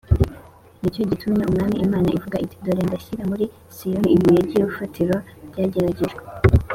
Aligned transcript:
‘ni 0.81 0.89
cyo 0.93 1.03
gitumye 1.09 1.43
umwami 1.45 1.75
imana 1.85 2.07
ivuga 2.17 2.41
iti, 2.45 2.55
‘dore 2.65 2.81
ndashyira 2.87 3.23
muri 3.31 3.45
siyoni 3.75 4.09
ibuye 4.15 4.39
ry’urufatiro 4.47 5.15
ryageragejwe, 5.49 6.21